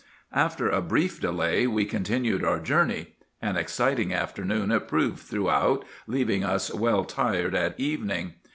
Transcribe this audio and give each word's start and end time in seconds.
After 0.33 0.67
a 0.67 0.81
brief 0.81 1.21
delay 1.21 1.67
we 1.67 1.85
continued 1.85 2.43
our 2.43 2.57
journey. 2.59 3.13
An 3.39 3.55
exciting 3.55 4.11
afternoon 4.11 4.71
it 4.71 4.87
proved 4.87 5.19
throughout, 5.19 5.85
leaving 6.07 6.43
us 6.43 6.73
well 6.73 7.03
tired 7.05 7.53
at 7.53 7.79
evening. 7.79 8.33